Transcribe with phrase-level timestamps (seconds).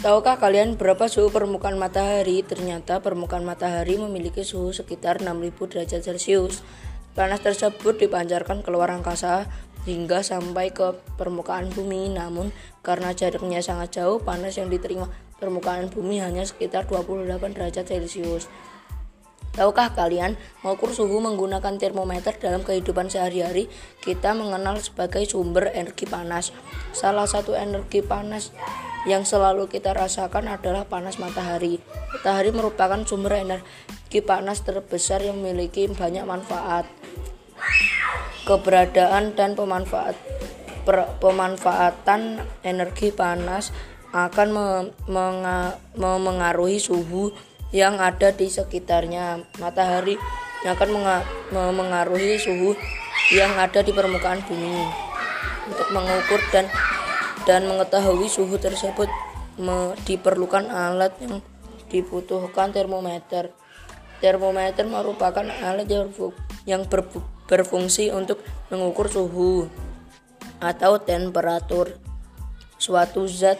[0.00, 2.40] Tahukah kalian berapa suhu permukaan matahari?
[2.40, 6.64] Ternyata permukaan matahari memiliki suhu sekitar 6000 derajat Celcius.
[7.12, 9.44] Panas tersebut dipancarkan keluar angkasa
[9.84, 12.16] hingga sampai ke permukaan bumi.
[12.16, 12.48] Namun,
[12.80, 15.04] karena jaraknya sangat jauh, panas yang diterima
[15.36, 18.48] permukaan bumi hanya sekitar 28 derajat Celcius.
[19.52, 23.68] Tahukah kalian, mengukur suhu menggunakan termometer dalam kehidupan sehari-hari
[24.00, 26.56] kita mengenal sebagai sumber energi panas.
[26.96, 28.48] Salah satu energi panas
[29.08, 31.80] yang selalu kita rasakan adalah panas matahari.
[32.12, 36.84] Matahari merupakan sumber energi panas terbesar yang memiliki banyak manfaat.
[38.44, 40.16] Keberadaan dan pemanfaat
[40.84, 43.72] per, pemanfaatan energi panas
[44.10, 44.66] akan me,
[45.06, 47.32] menga, memengaruhi suhu
[47.70, 49.46] yang ada di sekitarnya.
[49.62, 50.18] Matahari
[50.66, 51.16] akan menga,
[51.54, 52.76] memengaruhi suhu
[53.32, 55.08] yang ada di permukaan bumi.
[55.70, 56.66] Untuk mengukur dan
[57.48, 59.08] dan mengetahui suhu tersebut
[60.08, 61.44] diperlukan alat yang
[61.92, 63.52] dibutuhkan termometer.
[64.20, 66.08] Termometer merupakan alat yang,
[66.68, 67.08] yang ber,
[67.48, 69.68] berfungsi untuk mengukur suhu
[70.60, 71.96] atau temperatur
[72.76, 73.56] suatu zat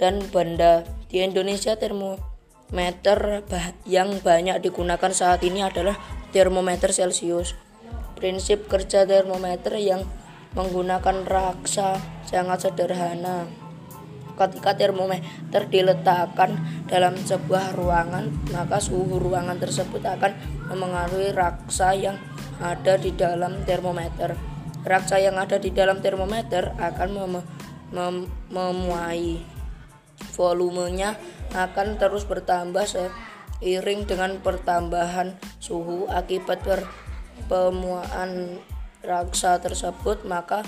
[0.00, 0.84] dan benda.
[1.08, 3.44] Di Indonesia termometer
[3.88, 5.96] yang banyak digunakan saat ini adalah
[6.32, 7.56] termometer Celcius.
[8.16, 10.02] Prinsip kerja termometer yang
[10.56, 13.48] menggunakan raksa sangat sederhana.
[14.38, 20.30] Ketika termometer diletakkan dalam sebuah ruangan, maka suhu ruangan tersebut akan
[20.70, 22.14] memengaruhi raksa yang
[22.62, 24.38] ada di dalam termometer.
[24.86, 27.34] Raksa yang ada di dalam termometer akan mem
[27.90, 28.16] mem
[28.54, 29.42] memuai.
[30.38, 31.18] Volumenya
[31.50, 36.62] akan terus bertambah seiring dengan pertambahan suhu akibat
[37.50, 38.62] pemuaan
[39.08, 40.60] raksa tersebut, maka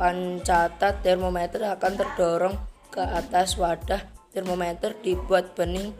[0.00, 2.56] pancatat termometer akan terdorong
[2.88, 4.00] ke atas wadah
[4.32, 5.92] termometer dibuat bening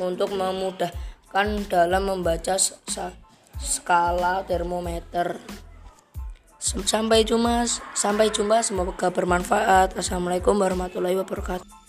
[0.00, 2.56] untuk memudahkan dalam membaca
[3.58, 5.36] skala termometer.
[6.58, 9.94] Sampai jumpa, sampai jumpa, semoga bermanfaat.
[9.94, 11.87] Assalamualaikum warahmatullahi wabarakatuh.